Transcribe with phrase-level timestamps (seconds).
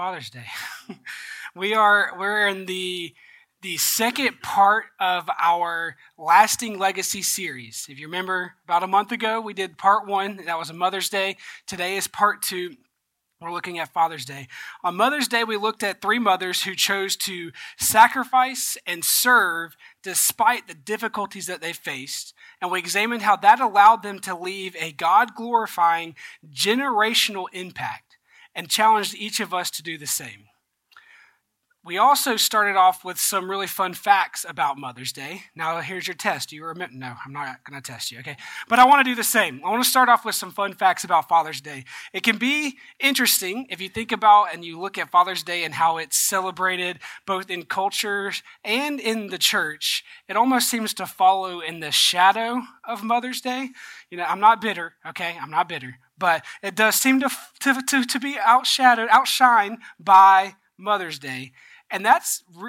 [0.00, 0.46] Father's Day.
[1.54, 3.14] we are we're in the
[3.60, 7.86] the second part of our lasting legacy series.
[7.86, 11.10] If you remember about a month ago we did part 1, that was a Mother's
[11.10, 11.36] Day.
[11.66, 12.76] Today is part 2.
[13.42, 14.48] We're looking at Father's Day.
[14.82, 20.66] On Mother's Day, we looked at three mothers who chose to sacrifice and serve despite
[20.66, 22.32] the difficulties that they faced.
[22.62, 26.14] And we examined how that allowed them to leave a God glorifying
[26.50, 28.09] generational impact
[28.54, 30.46] and challenged each of us to do the same.
[31.82, 35.44] We also started off with some really fun facts about Mother's Day.
[35.56, 36.52] Now, here's your test.
[36.52, 36.94] You remember?
[36.94, 38.36] No, I'm not going to test you, okay?
[38.68, 39.62] But I want to do the same.
[39.64, 41.84] I want to start off with some fun facts about Father's Day.
[42.12, 45.72] It can be interesting if you think about and you look at Father's Day and
[45.72, 50.04] how it's celebrated both in cultures and in the church.
[50.28, 53.70] It almost seems to follow in the shadow of Mother's Day.
[54.10, 55.38] You know, I'm not bitter, okay?
[55.40, 60.54] I'm not bitter but it does seem to, to, to, to be outshadowed, outshined by
[60.78, 61.50] Mother's Day.
[61.90, 62.24] And that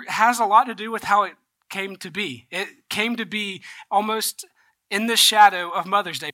[0.08, 1.34] has a lot to do with how it
[1.70, 2.48] came to be.
[2.50, 4.46] It came to be almost
[4.90, 6.32] in the shadow of Mother's Day.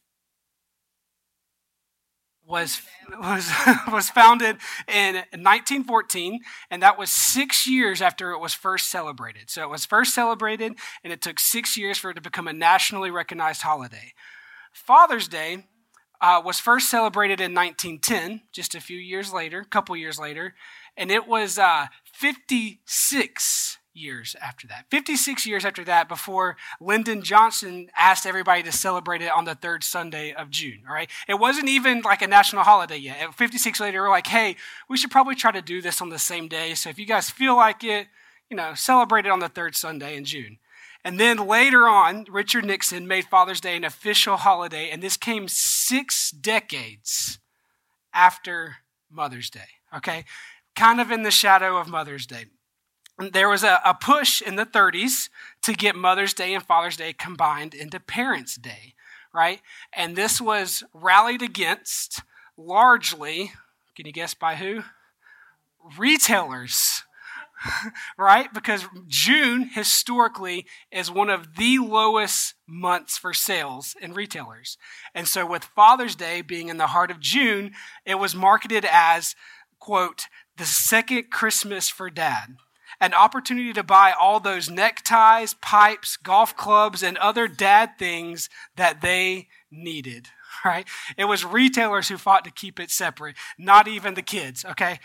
[2.46, 2.82] Was,
[3.20, 3.52] was,
[3.92, 4.58] was founded
[4.88, 6.40] in 1914,
[6.72, 9.50] and that was six years after it was first celebrated.
[9.50, 10.74] So it was first celebrated,
[11.04, 14.14] and it took six years for it to become a nationally recognized holiday.
[14.72, 15.66] Father's Day
[16.22, 20.56] uh, was first celebrated in 1910, just a few years later, a couple years later,
[20.96, 24.86] and it was uh, 56 years after that.
[24.90, 29.84] 56 years after that, before Lyndon Johnson asked everybody to celebrate it on the third
[29.84, 30.84] Sunday of June.
[30.88, 33.22] All right, it wasn't even like a national holiday yet.
[33.22, 34.56] At 56 later, we're like, hey,
[34.90, 36.74] we should probably try to do this on the same day.
[36.76, 38.08] So if you guys feel like it,
[38.50, 40.58] you know, celebrate it on the third Sunday in June.
[41.08, 45.48] And then later on, Richard Nixon made Father's Day an official holiday, and this came
[45.48, 47.40] six decades
[48.14, 48.80] after
[49.10, 50.26] Mother's Day, okay?
[50.76, 52.48] Kind of in the shadow of Mother's Day.
[53.18, 55.30] There was a, a push in the 30s
[55.62, 58.94] to get Mother's Day and Father's Day combined into Parents' Day,
[59.34, 59.62] right?
[59.94, 62.22] And this was rallied against
[62.58, 63.54] largely,
[63.96, 64.84] can you guess by who?
[65.98, 67.04] Retailers
[68.18, 68.54] right?
[68.54, 74.78] Because June historically is one of the lowest months for sales in retailers.
[75.14, 77.72] And so, with Father's Day being in the heart of June,
[78.06, 79.36] it was marketed as,
[79.80, 80.24] quote,
[80.58, 82.58] the second Christmas for dad.
[83.00, 89.02] An opportunity to buy all those neckties, pipes, golf clubs, and other dad things that
[89.02, 90.30] they needed
[90.66, 90.88] right?
[91.18, 95.00] It was retailers who fought to keep it separate, not even the kids, okay?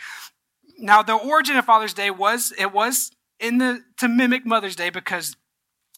[0.77, 4.89] Now, the origin of Father's Day was it was in the to mimic Mother's Day
[4.89, 5.35] because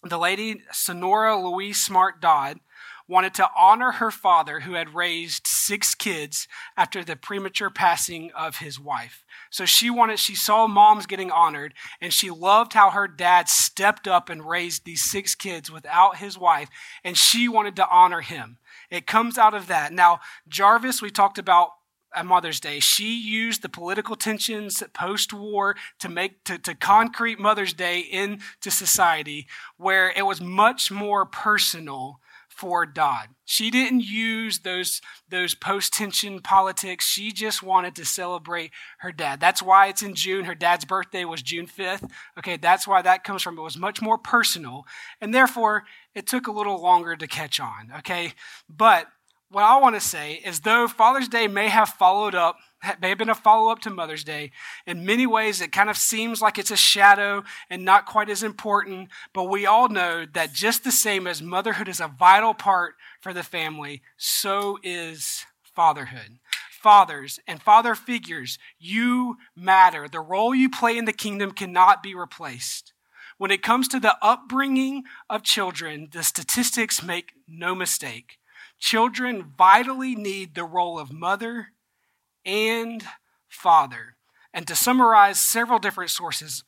[0.04, 2.60] the lady Sonora Louise Smart Dodd
[3.08, 8.58] wanted to honor her father who had raised six kids after the premature passing of
[8.58, 9.24] his wife.
[9.52, 14.08] So she wanted, she saw moms getting honored and she loved how her dad stepped
[14.08, 16.70] up and raised these six kids without his wife
[17.04, 18.58] and she wanted to honor him.
[18.90, 19.94] It comes out of that.
[19.94, 21.70] Now, Jarvis, we talked about
[22.16, 27.40] at Mother's Day, she used the political tensions post war to make to, to concrete
[27.40, 29.48] Mother's Day into society
[29.78, 32.20] where it was much more personal
[32.56, 33.28] for Dodd.
[33.44, 37.06] She didn't use those, those post tension politics.
[37.06, 39.42] She just wanted to celebrate her dad.
[39.42, 40.46] That's why it's in June.
[40.46, 42.10] Her dad's birthday was June 5th.
[42.40, 43.58] Okay, that's why that comes from.
[43.58, 44.86] It was much more personal,
[45.20, 45.84] and therefore
[46.14, 47.92] it took a little longer to catch on.
[48.00, 48.34] Okay,
[48.70, 49.08] but
[49.50, 52.58] what I want to say is though Father's Day may have followed up
[53.02, 54.52] may have been a follow up to Mother's Day.
[54.86, 58.44] In many ways, it kind of seems like it's a shadow and not quite as
[58.44, 62.96] important, but we all know that just the same as motherhood is a vital part
[63.20, 66.40] for the family, so is fatherhood.
[66.72, 70.08] Fathers and father figures, you matter.
[70.08, 72.94] The role you play in the kingdom cannot be replaced.
[73.38, 78.38] When it comes to the upbringing of children, the statistics make no mistake.
[78.80, 81.70] Children vitally need the role of mother
[82.46, 83.04] and
[83.48, 84.16] Father.
[84.54, 86.64] And to summarize several different sources,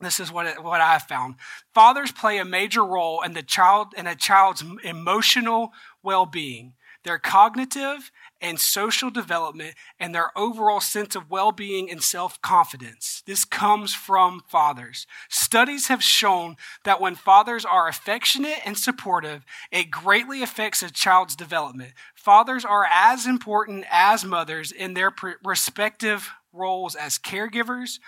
[0.00, 1.36] this is what, it, what I found.
[1.72, 6.74] Fathers play a major role in the child in a child's emotional well-being,
[7.04, 8.10] their cognitive
[8.40, 13.22] and social development, and their overall sense of well-being and self-confidence.
[13.26, 15.06] This comes from fathers.
[15.30, 21.36] Studies have shown that when fathers are affectionate and supportive, it greatly affects a child's
[21.36, 21.92] development.
[22.14, 25.12] Fathers are as important as mothers in their
[25.42, 27.98] respective roles as caregivers,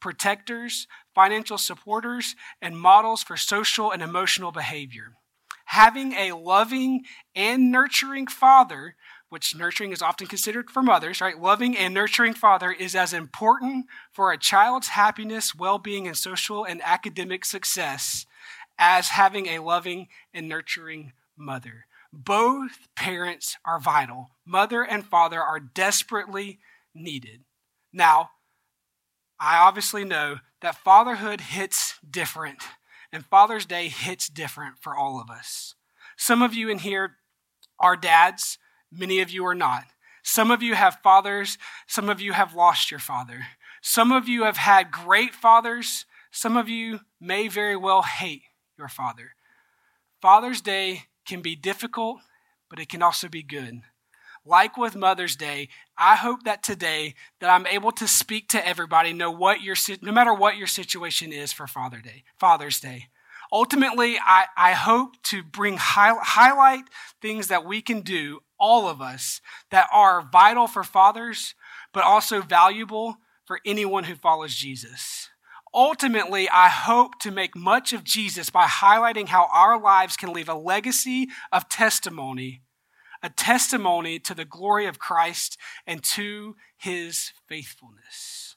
[0.00, 5.14] protectors, financial supporters, and models for social and emotional behavior.
[5.66, 8.96] Having a loving and nurturing father,
[9.28, 11.40] which nurturing is often considered for mothers, right?
[11.40, 16.64] Loving and nurturing father is as important for a child's happiness, well being, and social
[16.64, 18.26] and academic success
[18.78, 21.86] as having a loving and nurturing mother.
[22.12, 24.30] Both parents are vital.
[24.46, 26.60] Mother and father are desperately
[26.94, 27.40] needed.
[27.92, 28.30] Now,
[29.40, 32.62] I obviously know that fatherhood hits different,
[33.14, 35.76] and Father's Day hits different for all of us.
[36.16, 37.12] Some of you in here
[37.78, 38.58] are dads,
[38.90, 39.84] many of you are not.
[40.24, 41.56] Some of you have fathers,
[41.86, 43.46] some of you have lost your father.
[43.82, 48.42] Some of you have had great fathers, some of you may very well hate
[48.76, 49.36] your father.
[50.20, 52.18] Father's Day can be difficult,
[52.68, 53.82] but it can also be good.
[54.44, 59.12] Like with Mother's Day, I hope that today that I'm able to speak to everybody,
[59.12, 63.06] know what your no matter what your situation is for Father Day, Father's Day.
[63.52, 66.84] Ultimately, I, I hope to bring high, highlight
[67.22, 71.54] things that we can do, all of us, that are vital for fathers,
[71.92, 75.28] but also valuable for anyone who follows Jesus
[75.74, 80.48] ultimately, I hope to make much of Jesus by highlighting how our lives can leave
[80.48, 82.62] a legacy of testimony,
[83.24, 85.56] a testimony to the glory of Christ
[85.86, 88.56] and to his faithfulness.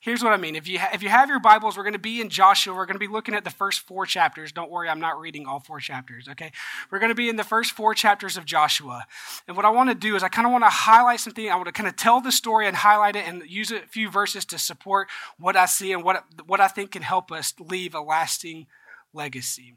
[0.00, 0.54] Here's what I mean.
[0.54, 2.74] If you, ha- if you have your Bibles, we're going to be in Joshua.
[2.74, 4.52] We're going to be looking at the first four chapters.
[4.52, 6.52] Don't worry, I'm not reading all four chapters, okay?
[6.92, 9.06] We're going to be in the first four chapters of Joshua.
[9.48, 11.50] And what I want to do is I kind of want to highlight something.
[11.50, 14.10] I want to kind of tell the story and highlight it and use a few
[14.10, 15.08] verses to support
[15.38, 18.66] what I see and what, what I think can help us leave a lasting
[19.12, 19.74] legacy.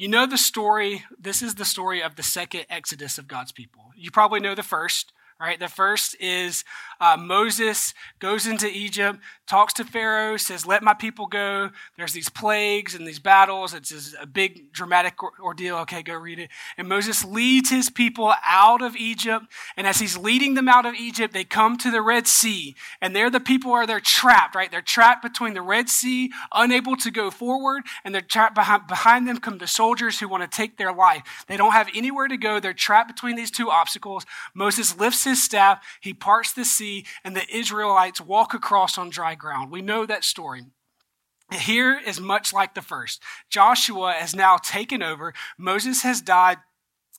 [0.00, 1.04] You know the story.
[1.20, 3.92] This is the story of the second exodus of God's people.
[3.94, 5.12] You probably know the first.
[5.40, 6.64] Right, the first is
[7.00, 11.70] uh, Moses goes into Egypt, talks to Pharaoh, says, Let my people go.
[11.96, 13.72] There's these plagues and these battles.
[13.72, 15.78] It's a big dramatic ordeal.
[15.78, 16.50] Okay, go read it.
[16.76, 19.46] And Moses leads his people out of Egypt.
[19.78, 22.76] And as he's leading them out of Egypt, they come to the Red Sea.
[23.00, 24.70] And there the people are, they're trapped, right?
[24.70, 27.84] They're trapped between the Red Sea, unable to go forward.
[28.04, 31.22] And they're trapped behind, behind them come the soldiers who want to take their life.
[31.48, 32.60] They don't have anywhere to go.
[32.60, 34.26] They're trapped between these two obstacles.
[34.52, 39.34] Moses lifts his staff, he parts the sea, and the Israelites walk across on dry
[39.34, 39.70] ground.
[39.70, 40.66] We know that story.
[41.52, 43.22] Here is much like the first.
[43.48, 45.32] Joshua has now taken over.
[45.58, 46.58] Moses has died.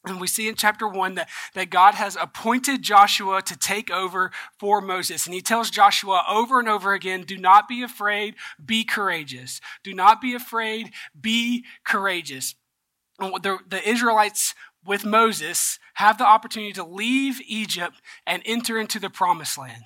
[0.06, 4.32] And we see in chapter one that, that God has appointed Joshua to take over
[4.58, 5.25] for Moses.
[5.25, 9.62] And he tells Joshua over and over again, do not be afraid, be courageous.
[9.84, 12.56] Do not be afraid, be courageous.
[13.20, 19.09] The, the Israelites with Moses have the opportunity to leave Egypt and enter into the
[19.09, 19.83] promised land.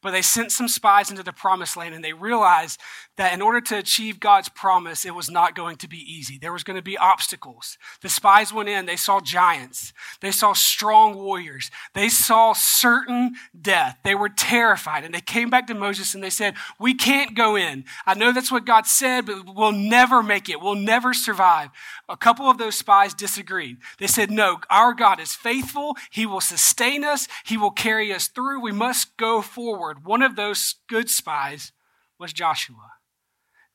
[0.00, 2.78] But they sent some spies into the promised land and they realized
[3.16, 6.38] that in order to achieve God's promise, it was not going to be easy.
[6.38, 7.76] There was going to be obstacles.
[8.00, 13.98] The spies went in, they saw giants, they saw strong warriors, they saw certain death.
[14.04, 17.56] They were terrified and they came back to Moses and they said, We can't go
[17.56, 17.84] in.
[18.06, 20.60] I know that's what God said, but we'll never make it.
[20.60, 21.70] We'll never survive.
[22.08, 23.78] A couple of those spies disagreed.
[23.98, 25.96] They said, No, our God is faithful.
[26.08, 28.60] He will sustain us, He will carry us through.
[28.60, 29.87] We must go forward.
[30.04, 31.72] One of those good spies
[32.18, 32.92] was Joshua.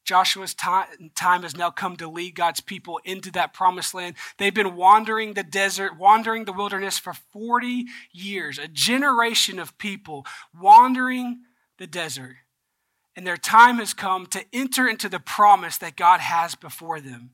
[0.04, 4.16] Joshua's time, time has now come to lead God's people into that promised land.
[4.38, 10.26] They've been wandering the desert, wandering the wilderness for 40 years, a generation of people
[10.60, 11.44] wandering
[11.78, 12.36] the desert.
[13.16, 17.32] And their time has come to enter into the promise that God has before them.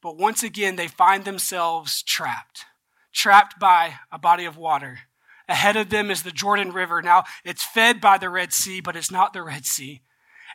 [0.00, 2.66] But once again, they find themselves trapped,
[3.12, 5.00] trapped by a body of water.
[5.48, 7.00] Ahead of them is the Jordan River.
[7.00, 10.02] Now, it's fed by the Red Sea, but it's not the Red Sea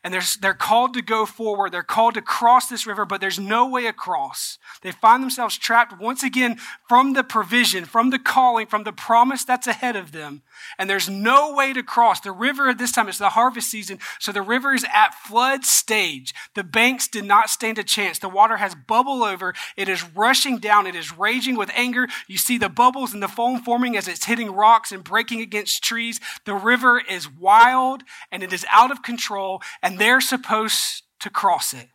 [0.03, 1.71] and they're, they're called to go forward.
[1.71, 4.57] They're called to cross this river, but there's no way across.
[4.81, 6.57] They find themselves trapped once again
[6.89, 10.41] from the provision, from the calling, from the promise that's ahead of them.
[10.77, 12.19] And there's no way to cross.
[12.19, 15.63] The river at this time is the harvest season, so the river is at flood
[15.63, 16.33] stage.
[16.53, 18.19] The banks did not stand a chance.
[18.19, 19.53] The water has bubbled over.
[19.77, 20.85] It is rushing down.
[20.85, 22.07] It is raging with anger.
[22.27, 25.83] You see the bubbles and the foam forming as it's hitting rocks and breaking against
[25.83, 26.19] trees.
[26.45, 29.61] The river is wild and it is out of control.
[29.81, 31.87] And and they're supposed to cross it.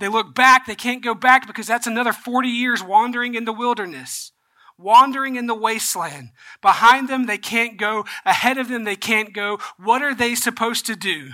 [0.00, 3.52] They look back, they can't go back because that's another 40 years wandering in the
[3.52, 4.32] wilderness,
[4.76, 6.30] wandering in the wasteland.
[6.60, 8.04] Behind them, they can't go.
[8.26, 9.60] Ahead of them, they can't go.
[9.76, 11.30] What are they supposed to do?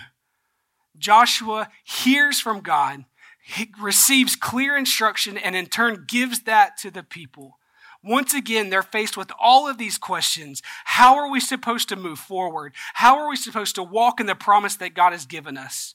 [0.98, 3.06] Joshua hears from God,
[3.42, 7.57] he receives clear instruction, and in turn gives that to the people.
[8.02, 10.62] Once again, they're faced with all of these questions.
[10.84, 12.74] How are we supposed to move forward?
[12.94, 15.94] How are we supposed to walk in the promise that God has given us?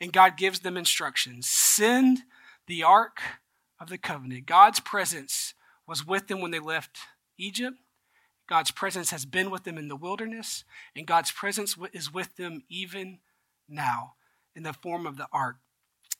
[0.00, 1.46] And God gives them instructions.
[1.46, 2.22] Send
[2.66, 3.20] the ark
[3.80, 4.46] of the covenant.
[4.46, 5.54] God's presence
[5.86, 6.98] was with them when they left
[7.38, 7.76] Egypt.
[8.48, 10.64] God's presence has been with them in the wilderness,
[10.94, 13.18] and God's presence is with them even
[13.68, 14.14] now
[14.54, 15.56] in the form of the ark.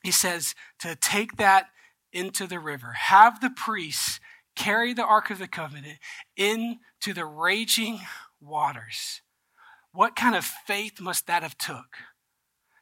[0.02, 1.68] He says to take that
[2.12, 4.20] into the river, have the priests
[4.56, 5.98] carry the Ark of the Covenant
[6.36, 8.00] into the raging
[8.40, 9.22] waters.
[9.92, 11.96] What kind of faith must that have took?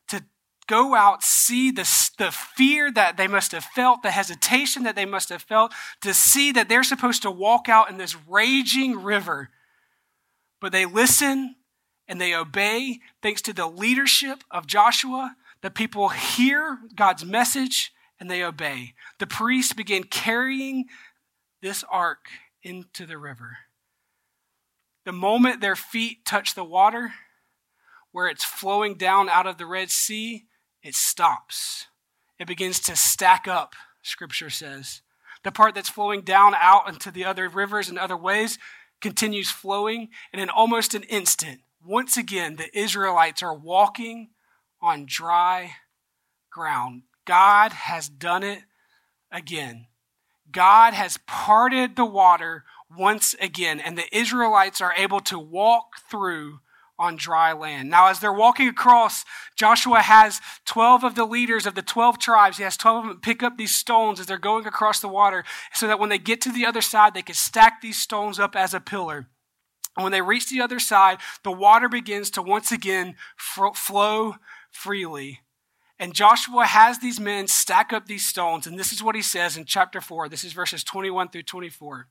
[0.08, 0.24] To
[0.66, 1.88] go out, see the,
[2.18, 6.14] the fear that they must have felt, the hesitation that they must have felt, to
[6.14, 9.50] see that they're supposed to walk out in this raging river.
[10.60, 11.56] But they listen
[12.08, 15.36] and they obey thanks to the leadership of Joshua.
[15.62, 18.94] The people hear God's message and they obey.
[19.18, 20.86] The priests begin carrying
[21.64, 22.26] this ark
[22.62, 23.56] into the river.
[25.06, 27.14] The moment their feet touch the water,
[28.12, 30.44] where it's flowing down out of the Red Sea,
[30.82, 31.86] it stops.
[32.38, 35.00] It begins to stack up, Scripture says.
[35.42, 38.58] The part that's flowing down out into the other rivers and other ways
[39.00, 44.32] continues flowing, and in almost an instant, once again, the Israelites are walking
[44.82, 45.76] on dry
[46.50, 47.04] ground.
[47.24, 48.64] God has done it
[49.32, 49.86] again.
[50.54, 52.64] God has parted the water
[52.96, 56.60] once again, and the Israelites are able to walk through
[56.98, 57.90] on dry land.
[57.90, 59.24] Now, as they're walking across,
[59.56, 62.56] Joshua has 12 of the leaders of the 12 tribes.
[62.56, 65.44] He has 12 of them pick up these stones as they're going across the water
[65.72, 68.54] so that when they get to the other side, they can stack these stones up
[68.54, 69.26] as a pillar.
[69.96, 74.36] And when they reach the other side, the water begins to once again flow
[74.70, 75.40] freely.
[75.98, 79.56] And Joshua has these men stack up these stones, and this is what he says
[79.56, 80.28] in chapter 4.
[80.28, 82.08] This is verses 21 through 24.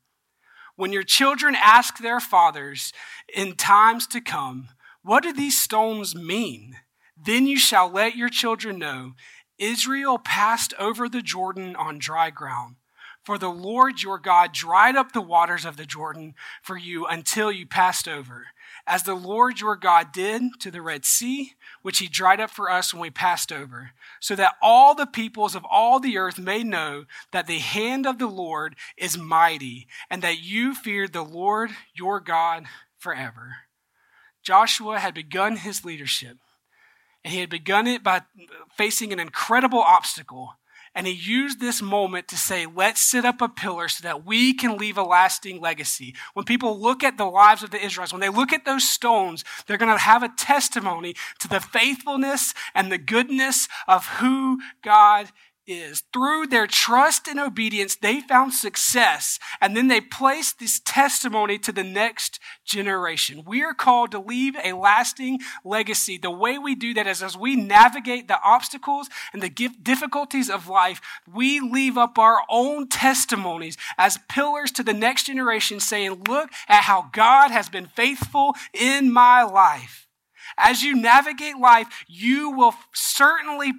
[0.75, 2.93] When your children ask their fathers
[3.33, 4.69] in times to come,
[5.03, 6.77] What do these stones mean?
[7.17, 9.13] Then you shall let your children know
[9.59, 12.77] Israel passed over the Jordan on dry ground.
[13.23, 17.51] For the Lord your God dried up the waters of the Jordan for you until
[17.51, 18.47] you passed over
[18.85, 22.69] as the Lord your God did to the Red Sea, which he dried up for
[22.69, 26.63] us when we passed over, so that all the peoples of all the earth may
[26.63, 31.71] know that the hand of the Lord is mighty, and that you feared the Lord
[31.93, 32.65] your God
[32.97, 33.55] forever.
[34.41, 36.37] Joshua had begun his leadership,
[37.23, 38.23] and he had begun it by
[38.75, 40.55] facing an incredible obstacle
[40.95, 44.53] and he used this moment to say, let's set up a pillar so that we
[44.53, 46.13] can leave a lasting legacy.
[46.33, 49.43] When people look at the lives of the Israelites, when they look at those stones,
[49.65, 55.31] they're going to have a testimony to the faithfulness and the goodness of who God
[55.65, 59.39] is through their trust and obedience, they found success.
[59.61, 63.43] And then they placed this testimony to the next generation.
[63.45, 66.17] We are called to leave a lasting legacy.
[66.17, 70.67] The way we do that is as we navigate the obstacles and the difficulties of
[70.67, 71.01] life,
[71.31, 76.83] we leave up our own testimonies as pillars to the next generation saying, look at
[76.83, 80.07] how God has been faithful in my life.
[80.57, 83.73] As you navigate life, you will certainly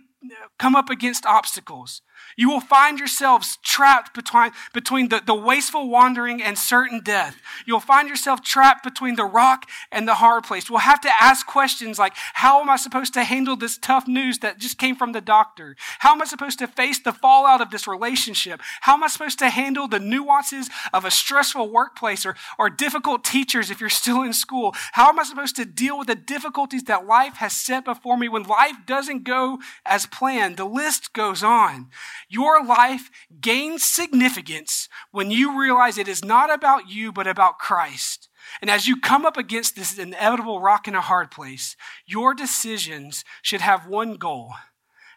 [0.58, 2.02] come up against obstacles.
[2.36, 7.40] You will find yourselves trapped between, between the, the wasteful wandering and certain death.
[7.66, 10.68] You'll find yourself trapped between the rock and the hard place.
[10.68, 14.38] We'll have to ask questions like, how am I supposed to handle this tough news
[14.40, 15.76] that just came from the doctor?
[16.00, 18.60] How am I supposed to face the fallout of this relationship?
[18.80, 23.24] How am I supposed to handle the nuances of a stressful workplace or, or difficult
[23.24, 24.74] teachers if you're still in school?
[24.92, 28.28] How am I supposed to deal with the difficulties that life has set before me
[28.28, 30.56] when life doesn't go as planned?
[30.56, 31.88] The list goes on.
[32.28, 38.28] Your life gains significance when you realize it is not about you, but about Christ.
[38.60, 43.24] And as you come up against this inevitable rock in a hard place, your decisions
[43.42, 44.54] should have one goal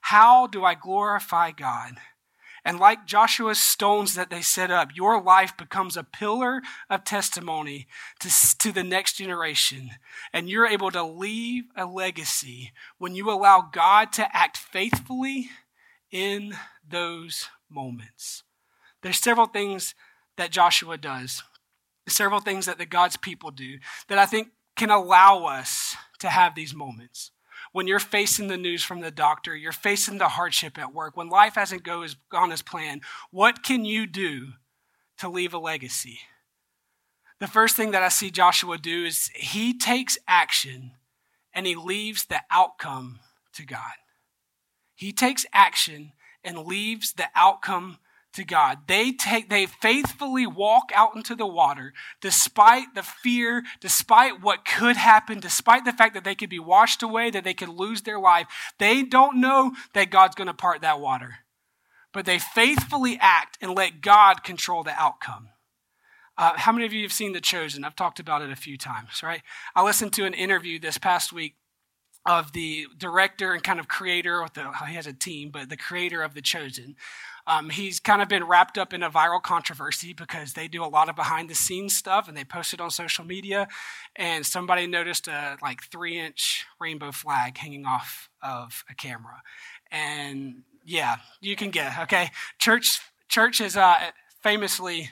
[0.01, 1.97] How do I glorify God?
[2.67, 7.87] And like Joshua's stones that they set up, your life becomes a pillar of testimony
[8.19, 9.91] to, to the next generation.
[10.33, 15.49] And you're able to leave a legacy when you allow God to act faithfully
[16.11, 16.57] in
[16.89, 18.43] those moments.
[19.01, 19.95] There's several things
[20.37, 21.43] that Joshua does,
[22.07, 23.77] several things that the God's people do
[24.07, 27.31] that I think can allow us to have these moments.
[27.71, 31.29] When you're facing the news from the doctor, you're facing the hardship at work, when
[31.29, 33.01] life hasn't go as, gone as planned,
[33.31, 34.53] what can you do
[35.17, 36.19] to leave a legacy?
[37.39, 40.91] The first thing that I see Joshua do is he takes action
[41.53, 43.19] and he leaves the outcome
[43.53, 43.93] to God.
[44.95, 46.13] He takes action
[46.47, 47.97] and leaves the outcome
[48.33, 48.79] to God.
[48.87, 54.95] They take, they faithfully walk out into the water despite the fear, despite what could
[54.95, 58.19] happen, despite the fact that they could be washed away, that they could lose their
[58.19, 58.47] life.
[58.79, 61.39] They don't know that God's going to part that water,
[62.13, 65.49] but they faithfully act and let God control the outcome.
[66.37, 67.83] Uh, how many of you have seen The Chosen?
[67.83, 69.41] I've talked about it a few times, right?
[69.75, 71.55] I listened to an interview this past week
[72.27, 76.21] of the director and kind of creator, the, he has a team, but the creator
[76.21, 76.95] of The Chosen.
[77.47, 80.87] Um, he's kind of been wrapped up in a viral controversy because they do a
[80.87, 83.69] lot of behind the scenes stuff and they post it on social media.
[84.17, 89.41] And somebody noticed a like three inch rainbow flag hanging off of a camera.
[89.89, 92.31] And yeah, you can get okay.
[92.59, 93.95] Church church is uh,
[94.43, 95.11] famously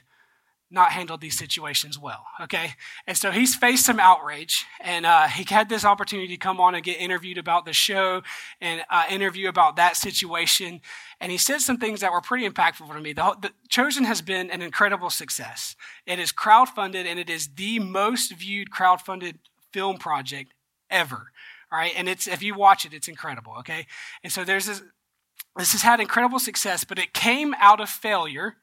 [0.71, 2.25] not handled these situations well.
[2.41, 2.73] Okay.
[3.05, 6.73] And so he's faced some outrage and uh, he had this opportunity to come on
[6.73, 8.23] and get interviewed about the show
[8.59, 10.81] and uh, interview about that situation.
[11.21, 13.13] And he said some things that were pretty impactful to me.
[13.13, 15.75] The, the Chosen has been an incredible success.
[16.05, 19.35] It is crowdfunded and it is the most viewed crowdfunded
[19.71, 20.53] film project
[20.89, 21.31] ever.
[21.71, 21.93] All right.
[21.95, 23.53] And it's, if you watch it, it's incredible.
[23.59, 23.85] Okay.
[24.23, 24.81] And so there's this,
[25.57, 28.57] this has had incredible success, but it came out of failure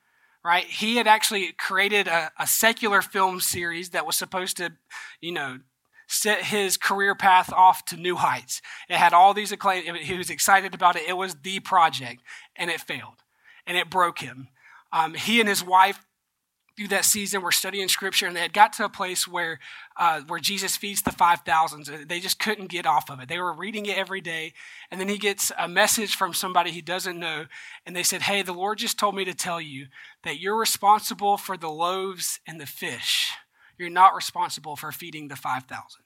[0.45, 0.65] right?
[0.65, 4.73] He had actually created a, a secular film series that was supposed to,
[5.21, 5.61] you know,
[6.09, 8.61] set his career path off to new heights.
[8.89, 9.95] It had all these acclaim.
[9.95, 11.09] He was excited about it.
[11.09, 12.23] It was the project,
[12.57, 13.23] and it failed,
[13.67, 14.49] and it broke him.
[14.93, 16.05] Um, he and his wife
[16.77, 19.59] through that season were studying scripture and they had got to a place where
[19.97, 23.29] uh, where jesus feeds the 5000s they just couldn't get off of it.
[23.29, 24.53] They were reading it every day
[24.91, 27.47] and then he gets a message from somebody he doesn't know
[27.87, 29.87] and they said hey the lord just told me to tell you
[30.25, 33.33] that you're responsible for the loaves and the fish.
[33.79, 36.03] You're not responsible for feeding the 5000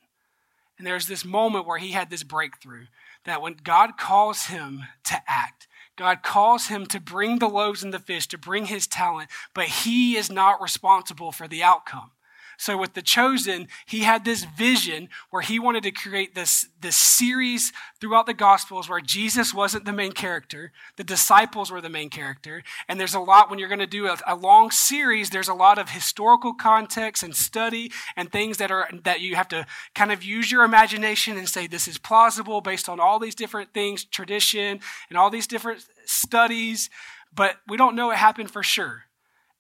[0.78, 2.86] and there's this moment where he had this breakthrough
[3.24, 7.92] that when god calls him to act God calls him to bring the loaves and
[7.92, 12.10] the fish, to bring his talent, but he is not responsible for the outcome.
[12.58, 16.96] So with the chosen, he had this vision where he wanted to create this, this
[16.96, 20.72] series throughout the gospels where Jesus wasn't the main character.
[20.96, 22.62] The disciples were the main character.
[22.88, 25.54] And there's a lot, when you're going to do a, a long series, there's a
[25.54, 30.12] lot of historical context and study and things that are, that you have to kind
[30.12, 34.04] of use your imagination and say, this is plausible based on all these different things,
[34.04, 36.90] tradition and all these different studies.
[37.34, 39.05] But we don't know what happened for sure.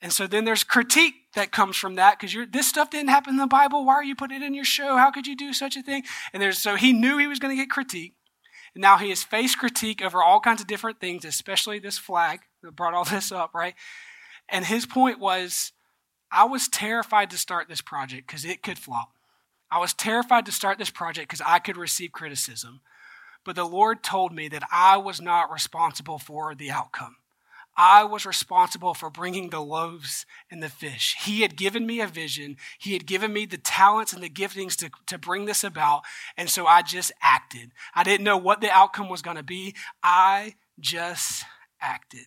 [0.06, 3.38] And so then there's critique that comes from that because this stuff didn't happen in
[3.38, 3.84] the Bible.
[3.84, 4.96] Why are you putting it in your show?
[4.96, 6.04] How could you do such a thing?
[6.32, 8.14] And there's so he knew he was going to get critique.
[8.76, 12.38] And now he has faced critique over all kinds of different things, especially this flag
[12.62, 13.74] that brought all this up, right?
[14.48, 15.72] And his point was,
[16.30, 19.10] I was terrified to start this project because it could flop.
[19.72, 22.80] I was terrified to start this project because I could receive criticism.
[23.44, 27.16] But the Lord told me that I was not responsible for the outcome.
[27.76, 31.14] I was responsible for bringing the loaves and the fish.
[31.24, 32.56] He had given me a vision.
[32.78, 36.02] He had given me the talents and the giftings to, to bring this about.
[36.36, 37.72] And so I just acted.
[37.94, 39.74] I didn't know what the outcome was going to be.
[40.02, 41.44] I just
[41.80, 42.26] acted.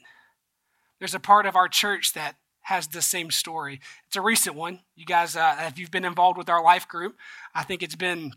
[0.99, 3.79] There's a part of our church that has the same story.
[4.05, 4.81] It's a recent one.
[4.95, 7.15] You guys, uh, if you've been involved with our life group,
[7.55, 8.33] I think it's been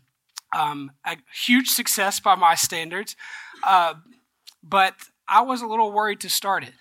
[0.57, 3.15] um, a huge success by my standards.
[3.63, 3.95] Uh,
[4.63, 4.95] but
[5.27, 6.73] I was a little worried to start it.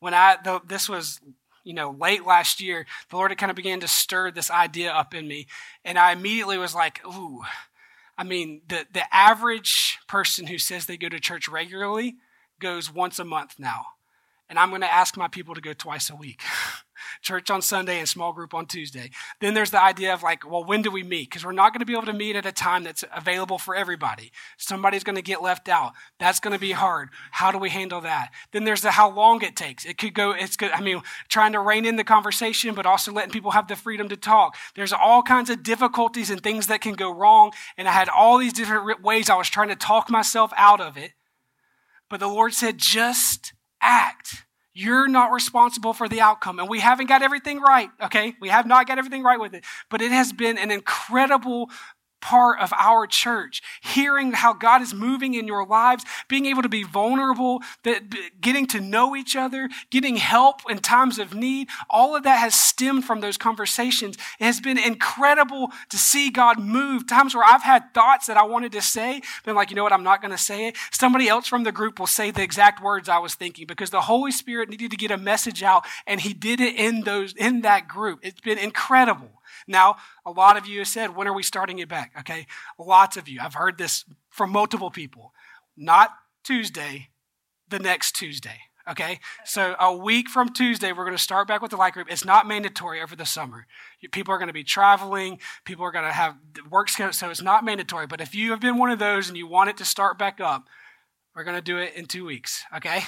[0.00, 1.20] When I, the, this was,
[1.64, 4.92] you know, late last year, the Lord had kind of began to stir this idea
[4.92, 5.46] up in me.
[5.84, 7.42] And I immediately was like, ooh,
[8.16, 12.16] I mean, the, the average person who says they go to church regularly
[12.60, 13.84] goes once a month now.
[14.48, 16.42] And I'm going to ask my people to go twice a week.
[17.22, 19.10] church on Sunday and small group on Tuesday.
[19.40, 21.30] Then there's the idea of like, well, when do we meet?
[21.30, 23.74] Because we're not going to be able to meet at a time that's available for
[23.74, 24.32] everybody.
[24.56, 25.92] Somebody's going to get left out.
[26.18, 27.08] That's going to be hard.
[27.30, 28.30] How do we handle that?
[28.52, 29.84] Then there's the how long it takes.
[29.84, 30.70] It could go, it's good.
[30.72, 34.08] I mean, trying to rein in the conversation, but also letting people have the freedom
[34.08, 34.56] to talk.
[34.74, 37.52] There's all kinds of difficulties and things that can go wrong.
[37.76, 40.96] And I had all these different ways I was trying to talk myself out of
[40.96, 41.12] it.
[42.08, 44.44] But the Lord said, just act.
[44.80, 46.60] You're not responsible for the outcome.
[46.60, 48.36] And we haven't got everything right, okay?
[48.40, 49.64] We have not got everything right with it.
[49.90, 51.68] But it has been an incredible
[52.20, 53.62] part of our church.
[53.82, 58.02] Hearing how God is moving in your lives, being able to be vulnerable, that,
[58.40, 62.54] getting to know each other, getting help in times of need, all of that has
[62.54, 64.16] stemmed from those conversations.
[64.38, 67.06] It has been incredible to see God move.
[67.06, 69.92] Times where I've had thoughts that I wanted to say, been like, you know what,
[69.92, 70.76] I'm not going to say it.
[70.90, 74.02] Somebody else from the group will say the exact words I was thinking because the
[74.02, 77.62] Holy Spirit needed to get a message out and he did it in those, in
[77.62, 78.20] that group.
[78.22, 79.30] It's been incredible.
[79.68, 82.12] Now, a lot of you have said, when are we starting it back?
[82.20, 82.46] Okay.
[82.78, 83.38] Lots of you.
[83.40, 85.32] I've heard this from multiple people.
[85.76, 86.10] Not
[86.42, 87.10] Tuesday,
[87.68, 88.58] the next Tuesday.
[88.88, 89.20] Okay.
[89.44, 92.10] So a week from Tuesday, we're going to start back with the life group.
[92.10, 93.66] It's not mandatory over the summer.
[94.10, 95.38] People are going to be traveling.
[95.64, 96.36] People are going to have
[96.70, 98.06] work schedules, So it's not mandatory.
[98.06, 100.40] But if you have been one of those and you want it to start back
[100.40, 100.66] up,
[101.36, 102.64] we're going to do it in two weeks.
[102.74, 103.02] Okay.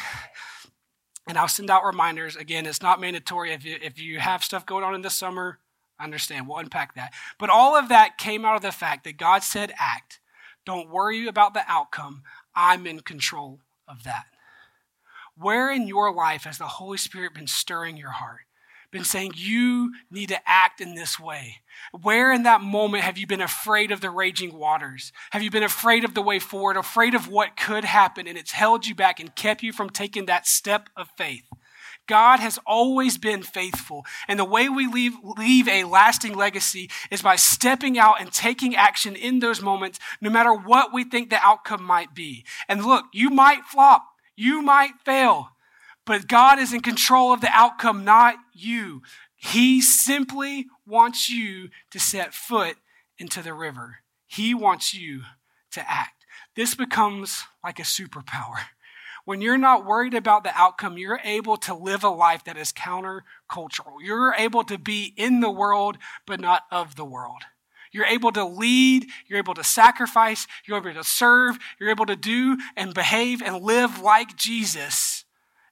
[1.26, 2.36] And I'll send out reminders.
[2.36, 3.52] Again, it's not mandatory.
[3.52, 5.58] If you, if you have stuff going on in the summer,
[6.00, 6.48] understand.
[6.48, 7.12] We'll unpack that.
[7.38, 10.20] But all of that came out of the fact that God said, act.
[10.64, 12.22] Don't worry about the outcome.
[12.54, 14.26] I'm in control of that.
[15.36, 18.40] Where in your life has the Holy Spirit been stirring your heart?
[18.90, 21.62] Been saying you need to act in this way?
[21.92, 25.12] Where in that moment have you been afraid of the raging waters?
[25.30, 28.50] Have you been afraid of the way forward, afraid of what could happen, and it's
[28.50, 31.44] held you back and kept you from taking that step of faith?
[32.10, 34.04] God has always been faithful.
[34.26, 38.74] And the way we leave, leave a lasting legacy is by stepping out and taking
[38.74, 42.44] action in those moments, no matter what we think the outcome might be.
[42.68, 44.02] And look, you might flop,
[44.34, 45.50] you might fail,
[46.04, 49.02] but God is in control of the outcome, not you.
[49.36, 52.76] He simply wants you to set foot
[53.20, 53.98] into the river.
[54.26, 55.22] He wants you
[55.70, 56.26] to act.
[56.56, 58.64] This becomes like a superpower
[59.30, 62.72] when you're not worried about the outcome, you're able to live a life that is
[62.72, 64.02] countercultural.
[64.02, 67.42] You're able to be in the world, but not of the world.
[67.92, 72.16] You're able to lead, you're able to sacrifice, you're able to serve, you're able to
[72.16, 75.24] do and behave and live like Jesus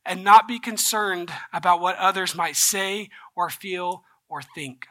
[0.07, 4.87] and not be concerned about what others might say or feel or think.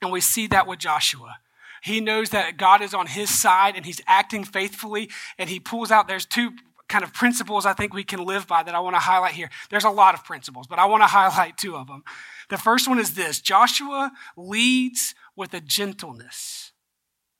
[0.00, 1.38] And we see that with Joshua.
[1.82, 5.90] He knows that God is on his side and he's acting faithfully and he pulls
[5.90, 6.52] out there's two
[6.88, 9.50] kind of principles I think we can live by that I want to highlight here.
[9.70, 12.04] There's a lot of principles, but I want to highlight two of them.
[12.50, 16.72] The first one is this Joshua leads with a gentleness.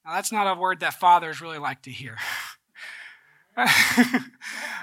[0.05, 2.19] Now, that's not a word that fathers really like to hear.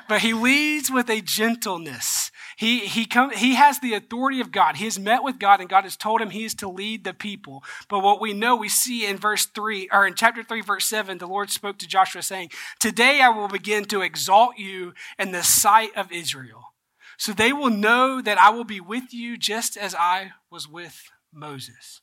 [0.08, 2.31] but he leads with a gentleness.
[2.62, 4.76] He, he, come, he has the authority of God.
[4.76, 7.12] He has met with God, and God has told him he is to lead the
[7.12, 7.64] people.
[7.90, 11.18] But what we know, we see in verse 3, or in chapter 3, verse 7,
[11.18, 15.42] the Lord spoke to Joshua, saying, Today I will begin to exalt you in the
[15.42, 16.76] sight of Israel.
[17.18, 21.10] So they will know that I will be with you just as I was with
[21.34, 22.02] Moses.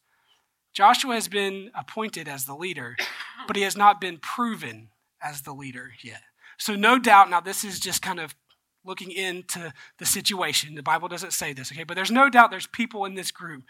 [0.74, 2.96] Joshua has been appointed as the leader,
[3.46, 4.88] but he has not been proven
[5.22, 6.22] as the leader yet.
[6.58, 8.34] So, no doubt, now this is just kind of
[8.88, 10.74] looking into the situation.
[10.74, 11.84] The Bible doesn't say this, okay?
[11.84, 13.62] But there's no doubt there's people in this group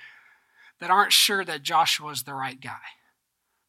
[0.81, 2.79] that aren't sure that Joshua is the right guy.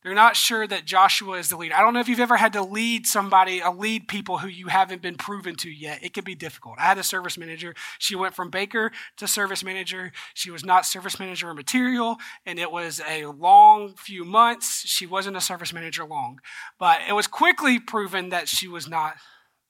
[0.02, 1.76] They're not sure that Joshua is the leader.
[1.76, 4.68] I don't know if you've ever had to lead somebody, a lead people who you
[4.68, 6.02] haven't been proven to yet.
[6.02, 6.76] It can be difficult.
[6.80, 7.76] I had a service manager.
[7.98, 10.14] She went from baker to service manager.
[10.34, 14.88] She was not service manager material, and it was a long few months.
[14.88, 16.40] She wasn't a service manager long,
[16.80, 19.16] but it was quickly proven that she was not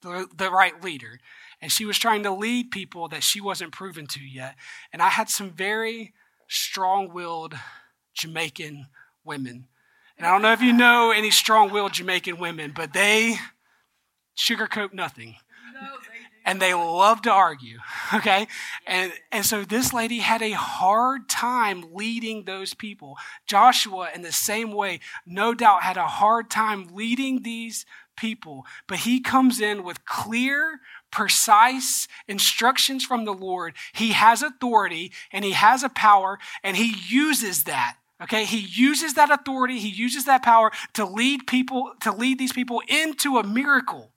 [0.03, 1.19] the, the right leader.
[1.61, 4.55] And she was trying to lead people that she wasn't proven to yet.
[4.93, 6.13] And I had some very
[6.47, 7.55] strong willed
[8.13, 8.87] Jamaican
[9.23, 9.67] women
[10.19, 13.37] and I don't know if you know any strong willed Jamaican women, but they
[14.37, 15.37] sugarcoat nothing.
[16.45, 17.79] and they love to argue,
[18.13, 18.47] okay?
[18.85, 23.17] And, and so this lady had a hard time leading those people.
[23.47, 27.85] Joshua, in the same way, no doubt had a hard time leading these
[28.17, 33.73] people, but he comes in with clear, precise instructions from the Lord.
[33.93, 37.95] He has authority and he has a power and he uses that.
[38.21, 42.51] Okay, he uses that authority, he uses that power to lead people, to lead these
[42.51, 44.11] people into a miracle.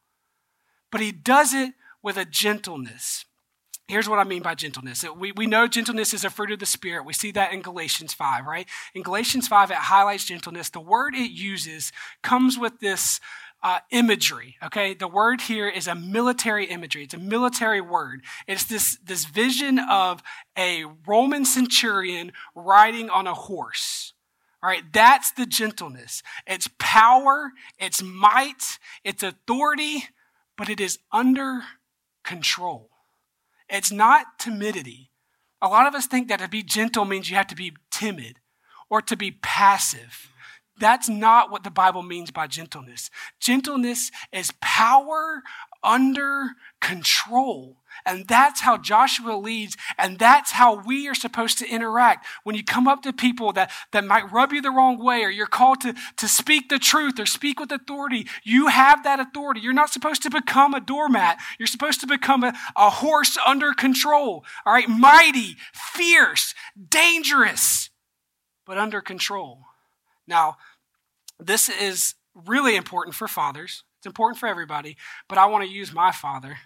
[0.91, 3.25] But he does it with a gentleness.
[3.89, 5.05] Here's what I mean by gentleness.
[5.17, 7.05] We, we know gentleness is a fruit of the Spirit.
[7.05, 8.67] We see that in Galatians 5, right?
[8.95, 10.71] In Galatians 5, it highlights gentleness.
[10.71, 13.21] The word it uses comes with this
[13.63, 14.95] uh, imagery, okay?
[14.95, 17.05] The word here is a military imagery.
[17.05, 18.23] It's a military word.
[18.47, 20.23] It's this, this vision of
[20.59, 24.15] a Roman centurion riding on a horse.
[24.63, 26.23] All right, that's the gentleness.
[26.47, 30.05] It's power, it's might, it's authority,
[30.57, 31.63] but it is under
[32.25, 32.91] control.
[33.69, 35.11] It's not timidity.
[35.61, 38.39] A lot of us think that to be gentle means you have to be timid
[38.91, 40.32] or to be passive.
[40.79, 43.11] That's not what the Bible means by gentleness.
[43.41, 45.43] Gentleness is power
[45.83, 47.77] under control.
[48.07, 52.27] And that's how Joshua leads, and that's how we are supposed to interact.
[52.43, 55.31] When you come up to people that, that might rub you the wrong way, or
[55.31, 59.61] you're called to, to speak the truth or speak with authority, you have that authority.
[59.61, 61.39] You're not supposed to become a doormat.
[61.59, 64.45] You're supposed to become a, a horse under control.
[64.65, 66.55] All right, mighty, fierce,
[66.89, 67.91] dangerous,
[68.67, 69.67] but under control.
[70.27, 70.57] Now,
[71.39, 73.85] this is really important for fathers.
[73.99, 74.97] It's important for everybody,
[75.29, 76.59] but I want to use my father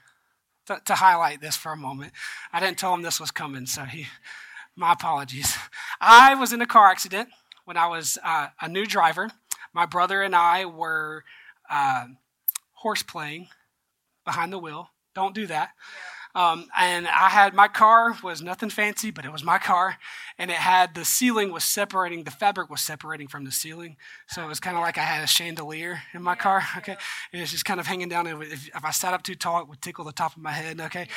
[0.66, 2.12] to, to highlight this for a moment.
[2.52, 4.06] I didn't tell him this was coming, so he,
[4.74, 5.56] my apologies.
[6.00, 7.28] I was in a car accident
[7.64, 9.30] when I was uh, a new driver.
[9.72, 11.24] My brother and I were
[11.70, 12.06] uh,
[12.72, 13.48] horse playing
[14.24, 14.90] behind the wheel.
[15.14, 15.70] Don't do that.
[15.70, 16.15] Yeah.
[16.37, 19.96] Um, and I had my car was nothing fancy, but it was my car,
[20.37, 23.96] and it had the ceiling was separating, the fabric was separating from the ceiling,
[24.29, 26.62] so it was kind of like I had a chandelier in my car.
[26.77, 26.96] Okay,
[27.33, 28.27] it was just kind of hanging down.
[28.27, 30.79] If, if I sat up too tall, it would tickle the top of my head.
[30.79, 31.09] Okay,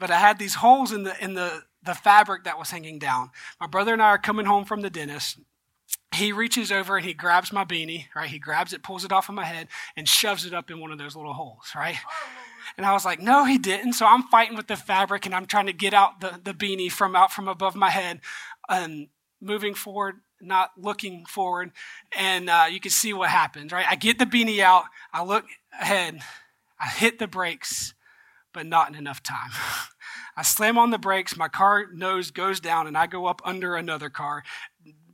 [0.00, 3.30] but I had these holes in the in the the fabric that was hanging down.
[3.60, 5.38] My brother and I are coming home from the dentist,
[6.12, 8.28] he reaches over and he grabs my beanie, right?
[8.28, 10.90] He grabs it, pulls it off of my head, and shoves it up in one
[10.90, 11.96] of those little holes, right?
[12.76, 13.94] And I was like, no, he didn't.
[13.94, 16.90] So I'm fighting with the fabric and I'm trying to get out the, the beanie
[16.90, 18.20] from out from above my head
[18.68, 19.08] and
[19.40, 21.72] moving forward, not looking forward.
[22.16, 23.86] And uh, you can see what happens, right?
[23.88, 25.46] I get the beanie out, I look
[25.78, 26.20] ahead,
[26.78, 27.94] I hit the brakes,
[28.52, 29.50] but not in enough time.
[30.36, 33.76] I slam on the brakes, my car nose goes down, and I go up under
[33.76, 34.42] another car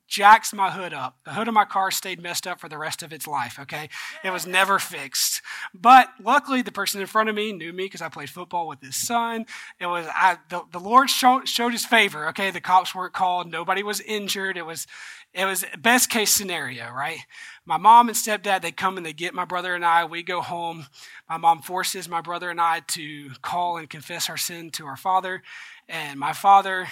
[0.08, 1.18] jacks my hood up.
[1.24, 3.88] The hood of my car stayed messed up for the rest of its life, okay?
[4.22, 5.42] It was never fixed.
[5.74, 8.80] But luckily, the person in front of me knew me because I played football with
[8.80, 9.46] his son.
[9.80, 12.50] It was, I, the, the Lord showed, showed his favor, okay?
[12.50, 13.50] The cops weren't called.
[13.50, 14.56] Nobody was injured.
[14.56, 14.86] It was,
[15.34, 17.18] it was best case scenario, right?
[17.64, 20.04] My mom and stepdad, they come and they get my brother and I.
[20.04, 20.86] We go home.
[21.28, 24.96] My mom forces my brother and I to call and confess our sin to our
[24.96, 25.42] father.
[25.88, 26.86] And my father,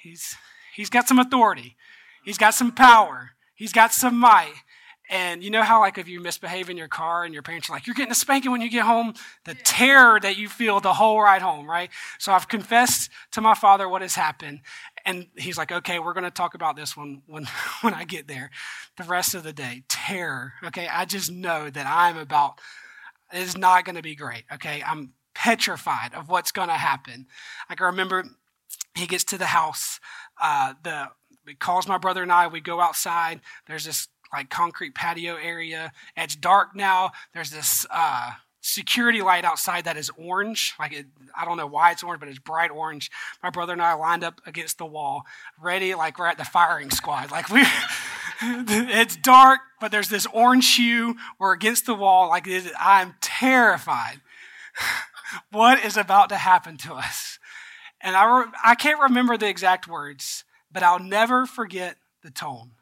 [0.00, 0.36] he's,
[0.74, 1.76] he's got some authority.
[2.26, 3.30] He's got some power.
[3.54, 4.52] He's got some might.
[5.08, 7.72] And you know how, like, if you misbehave in your car and your parents are
[7.72, 10.94] like, you're getting a spanking when you get home, the terror that you feel the
[10.94, 11.88] whole ride home, right?
[12.18, 14.62] So I've confessed to my father what has happened.
[15.04, 17.46] And he's like, okay, we're going to talk about this one when,
[17.82, 18.50] when I get there.
[18.96, 20.54] The rest of the day, terror.
[20.64, 20.88] Okay.
[20.88, 22.60] I just know that I'm about,
[23.32, 24.42] it's not going to be great.
[24.52, 24.82] Okay.
[24.84, 27.28] I'm petrified of what's going to happen.
[27.70, 28.24] Like, I can remember
[28.96, 30.00] he gets to the house.
[30.42, 31.10] Uh, the
[31.46, 32.46] he calls my brother and I.
[32.46, 33.40] We go outside.
[33.66, 35.92] There's this like concrete patio area.
[36.16, 37.12] It's dark now.
[37.32, 40.74] There's this uh, security light outside that is orange.
[40.78, 41.06] Like it,
[41.36, 43.10] I don't know why it's orange, but it's bright orange.
[43.42, 45.22] My brother and I lined up against the wall,
[45.60, 47.30] ready like we're at the firing squad.
[47.30, 47.62] Like we,
[48.42, 51.16] it's dark, but there's this orange hue.
[51.38, 52.28] We're against the wall.
[52.28, 54.20] Like I'm terrified.
[55.50, 57.38] what is about to happen to us?
[58.00, 60.44] And I, re- I can't remember the exact words,
[60.76, 62.72] but I'll never forget the tone.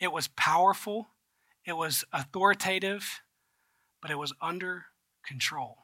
[0.00, 1.08] It was powerful,
[1.66, 3.20] it was authoritative,
[4.00, 4.86] but it was under
[5.26, 5.76] control.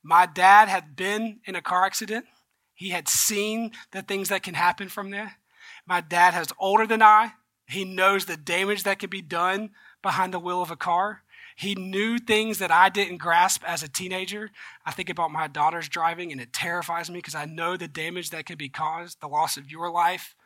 [0.00, 2.26] My dad had been in a car accident.
[2.72, 5.38] He had seen the things that can happen from there.
[5.86, 7.32] My dad is older than I.
[7.66, 9.70] He knows the damage that can be done
[10.02, 11.24] behind the wheel of a car.
[11.56, 14.52] He knew things that I didn't grasp as a teenager.
[14.86, 18.30] I think about my daughter's driving and it terrifies me because I know the damage
[18.30, 20.36] that can be caused, the loss of your life,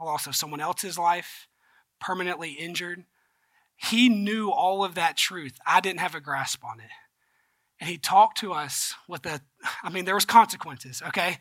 [0.00, 1.48] loss of someone else's life,
[2.00, 3.04] permanently injured.
[3.76, 5.58] He knew all of that truth.
[5.66, 6.90] I didn't have a grasp on it.
[7.80, 9.40] And he talked to us with a,
[9.82, 11.38] I mean, there was consequences, okay?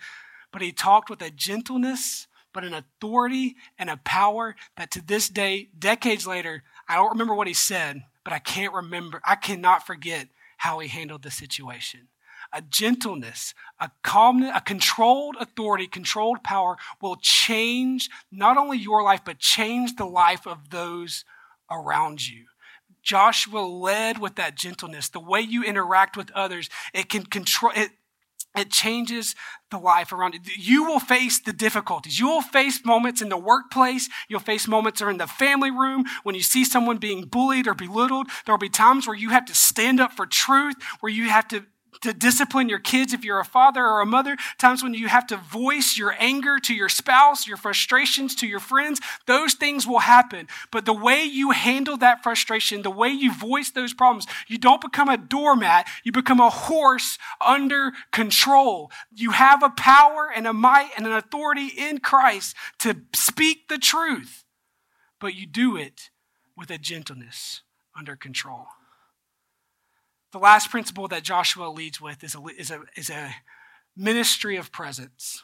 [0.52, 5.30] But he talked with a gentleness, but an authority and a power that to this
[5.30, 9.86] day, decades later, I don't remember what he said, but I can't remember, I cannot
[9.86, 12.08] forget how he handled the situation.
[12.56, 19.22] A gentleness, a calmness, a controlled authority, controlled power will change not only your life,
[19.26, 21.26] but change the life of those
[21.72, 22.46] around you.
[23.02, 25.10] Joshua led with that gentleness.
[25.10, 27.90] The way you interact with others, it can control, it,
[28.56, 29.36] it changes
[29.72, 30.42] the life around you.
[30.56, 32.20] You will face the difficulties.
[32.20, 34.10] You will face moments in the workplace.
[34.30, 37.74] You'll face moments are in the family room when you see someone being bullied or
[37.74, 38.28] belittled.
[38.46, 41.48] There will be times where you have to stand up for truth, where you have
[41.48, 41.66] to
[42.02, 45.28] to discipline your kids if you're a father or a mother, times when you have
[45.28, 50.00] to voice your anger to your spouse, your frustrations to your friends, those things will
[50.00, 50.48] happen.
[50.72, 54.82] But the way you handle that frustration, the way you voice those problems, you don't
[54.82, 58.92] become a doormat, you become a horse under control.
[59.14, 63.78] You have a power and a might and an authority in Christ to speak the
[63.78, 64.46] truth,
[65.20, 66.10] but you do it
[66.56, 67.62] with a gentleness
[67.98, 68.68] under control.
[70.34, 73.36] The last principle that Joshua leads with is a, is a, is a
[73.96, 75.44] ministry of presence.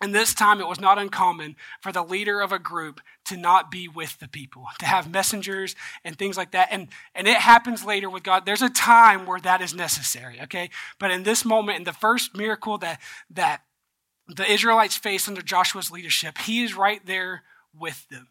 [0.00, 3.70] And this time it was not uncommon for the leader of a group to not
[3.70, 6.68] be with the people, to have messengers and things like that.
[6.70, 8.46] And, and it happens later with God.
[8.46, 10.70] There's a time where that is necessary, okay?
[10.98, 13.62] But in this moment, in the first miracle that, that
[14.26, 17.42] the Israelites face under Joshua's leadership, he is right there
[17.78, 18.28] with them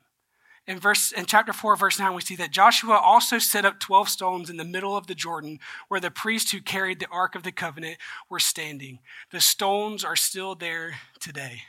[0.68, 4.10] in verse in chapter 4 verse 9 we see that joshua also set up 12
[4.10, 7.44] stones in the middle of the jordan where the priests who carried the ark of
[7.44, 7.98] the covenant
[8.30, 9.00] were standing.
[9.32, 11.62] The stones are still there today.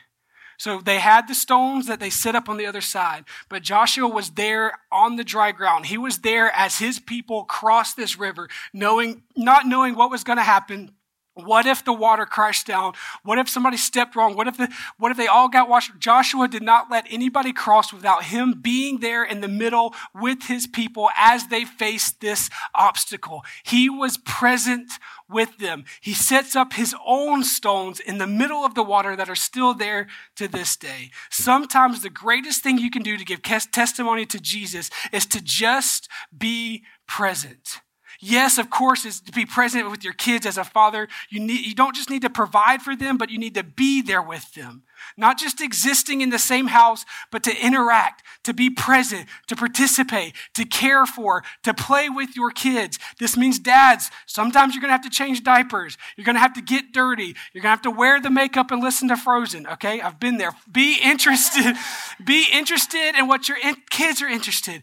[0.56, 4.08] So they had the stones that they set up on the other side but joshua
[4.08, 5.86] was there on the dry ground.
[5.86, 10.38] He was there as his people crossed this river knowing not knowing what was going
[10.38, 10.92] to happen
[11.38, 12.94] what if the water crashed down?
[13.22, 14.34] What if somebody stepped wrong?
[14.34, 15.92] What if the, what if they all got washed?
[15.98, 20.66] Joshua did not let anybody cross without him being there in the middle with his
[20.66, 23.44] people as they faced this obstacle.
[23.62, 24.90] He was present
[25.28, 25.84] with them.
[26.00, 29.74] He sets up his own stones in the middle of the water that are still
[29.74, 31.10] there to this day.
[31.30, 36.08] Sometimes the greatest thing you can do to give testimony to Jesus is to just
[36.36, 37.80] be present.
[38.20, 41.06] Yes, of course, is to be present with your kids as a father.
[41.30, 44.02] You need, you don't just need to provide for them, but you need to be
[44.02, 44.82] there with them.
[45.16, 50.34] Not just existing in the same house, but to interact, to be present, to participate,
[50.54, 52.98] to care for, to play with your kids.
[53.20, 55.96] This means dads, sometimes you're going to have to change diapers.
[56.16, 57.36] You're going to have to get dirty.
[57.52, 59.68] You're going to have to wear the makeup and listen to Frozen.
[59.68, 60.00] Okay.
[60.00, 60.52] I've been there.
[60.70, 61.76] Be interested.
[62.24, 64.82] be interested in what your in- kids are interested.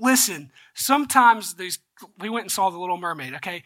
[0.00, 1.78] Listen, sometimes these
[2.18, 3.62] we went and saw The Little Mermaid, okay?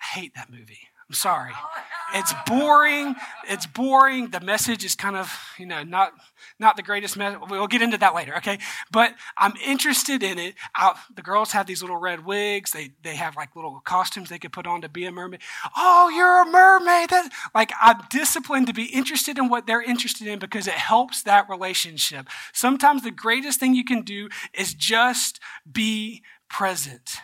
[0.00, 0.90] I hate that movie.
[1.10, 1.50] I'm sorry.
[1.52, 1.68] Oh,
[2.14, 3.16] it's boring.
[3.48, 4.30] It's boring.
[4.30, 6.12] The message is kind of, you know, not
[6.60, 7.40] not the greatest message.
[7.48, 8.60] We'll get into that later, okay?
[8.92, 10.54] But I'm interested in it.
[10.72, 12.70] I, the girls have these little red wigs.
[12.70, 15.40] They they have like little costumes they could put on to be a mermaid.
[15.76, 17.10] Oh, you're a mermaid.
[17.10, 21.24] That, like I'm disciplined to be interested in what they're interested in because it helps
[21.24, 22.28] that relationship.
[22.52, 25.40] Sometimes the greatest thing you can do is just
[25.72, 27.16] be present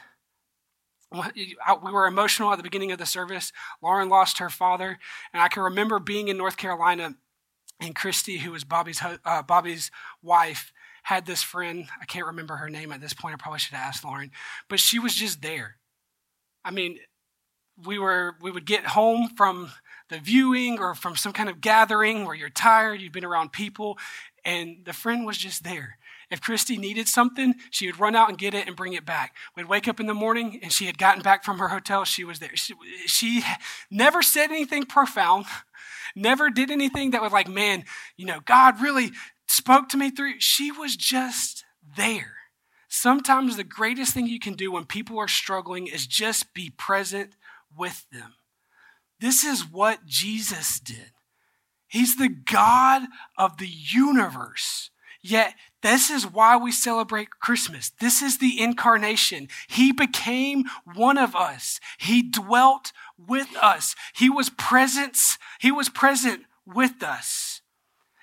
[1.34, 3.52] we were emotional at the beginning of the service.
[3.82, 4.98] Lauren lost her father,
[5.32, 7.14] and I can remember being in North Carolina,
[7.80, 9.90] and Christy, who was Bobby's uh, Bobby's
[10.22, 11.86] wife, had this friend.
[12.00, 13.34] I can't remember her name at this point.
[13.34, 14.30] I probably should have asked Lauren,
[14.68, 15.76] but she was just there.
[16.64, 16.98] I mean,
[17.84, 19.70] we were we would get home from
[20.08, 23.98] the viewing or from some kind of gathering where you're tired, you've been around people,
[24.44, 25.98] and the friend was just there.
[26.30, 29.36] If Christy needed something, she would run out and get it and bring it back.
[29.56, 32.04] We'd wake up in the morning and she had gotten back from her hotel.
[32.04, 32.54] She was there.
[32.54, 32.74] She,
[33.06, 33.42] she
[33.90, 35.46] never said anything profound,
[36.16, 37.84] never did anything that was like, man,
[38.16, 39.12] you know, God really
[39.46, 40.40] spoke to me through.
[40.40, 41.64] She was just
[41.96, 42.34] there.
[42.88, 47.34] Sometimes the greatest thing you can do when people are struggling is just be present
[47.76, 48.34] with them.
[49.20, 51.12] This is what Jesus did.
[51.86, 53.02] He's the God
[53.38, 54.90] of the universe.
[55.28, 57.90] Yet, this is why we celebrate Christmas.
[58.00, 59.48] This is the incarnation.
[59.66, 61.80] He became one of us.
[61.98, 63.96] He dwelt with us.
[64.14, 65.36] He was presence.
[65.60, 67.60] He was present with us.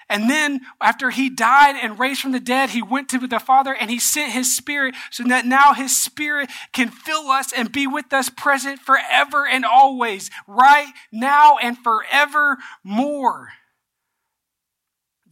[0.08, 3.76] And then after he died and raised from the dead, he went to the Father
[3.76, 7.86] and he sent his spirit so that now his spirit can fill us and be
[7.86, 13.50] with us present forever and always, right now and forevermore.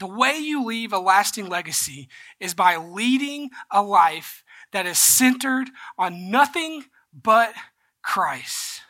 [0.02, 5.70] The way you leave a lasting legacy is by leading a life that is centered
[5.96, 7.54] on nothing but
[8.02, 8.82] Christ.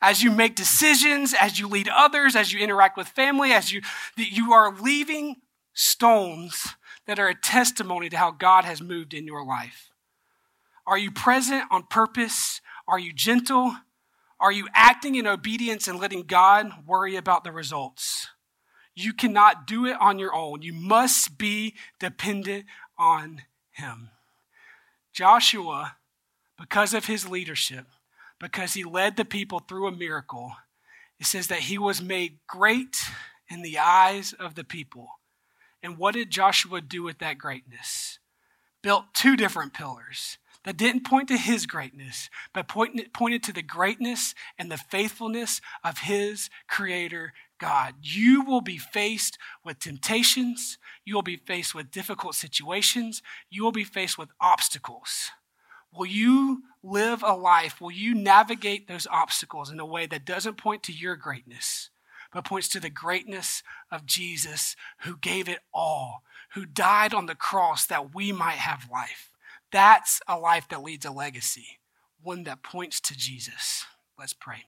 [0.00, 3.82] As you make decisions, as you lead others, as you interact with family, as you,
[4.16, 5.38] you are leaving
[5.72, 6.76] stones
[7.08, 9.90] that are a testimony to how God has moved in your life.
[10.86, 12.60] Are you present on purpose?
[12.86, 13.74] Are you gentle?
[14.38, 18.28] Are you acting in obedience and letting God worry about the results?
[18.94, 20.62] You cannot do it on your own.
[20.62, 22.66] You must be dependent
[22.98, 23.42] on
[23.72, 24.10] Him.
[25.14, 25.96] Joshua,
[26.58, 27.86] because of his leadership,
[28.40, 30.52] because he led the people through a miracle,
[31.20, 32.96] it says that he was made great
[33.48, 35.08] in the eyes of the people.
[35.82, 38.18] And what did Joshua do with that greatness?
[38.82, 44.34] Built two different pillars that didn't point to his greatness, but pointed, to the greatness
[44.58, 47.94] and the faithfulness of his creator God.
[48.02, 50.78] You will be faced with temptations.
[51.04, 53.22] You will be faced with difficult situations.
[53.50, 55.30] You will be faced with obstacles.
[55.92, 57.80] Will you live a life?
[57.80, 61.90] Will you navigate those obstacles in a way that doesn't point to your greatness,
[62.32, 66.22] but points to the greatness of Jesus who gave it all,
[66.54, 69.30] who died on the cross that we might have life?
[69.70, 71.78] That's a life that leads a legacy,
[72.20, 73.84] one that points to Jesus.
[74.18, 74.62] Let's pray.